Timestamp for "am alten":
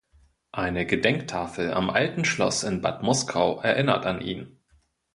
1.75-2.25